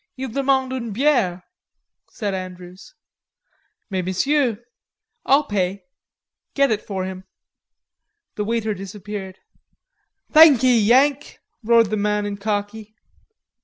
"Il 0.17 0.29
demande 0.29 0.73
une 0.73 0.91
biere," 0.93 1.43
said 2.09 2.33
Andrews. 2.33 2.95
"Mais 3.91 4.01
Monsieur...." 4.03 4.57
"I'll 5.27 5.43
pay. 5.43 5.83
Get 6.55 6.71
it 6.71 6.81
for 6.81 7.05
him." 7.05 7.25
The 8.33 8.43
waiter 8.43 8.73
disappeared. 8.73 9.37
"Thankee, 10.31 10.79
Yank," 10.83 11.37
roared 11.63 11.91
the 11.91 11.97
man 11.97 12.25
in 12.25 12.37
khaki. 12.37 12.95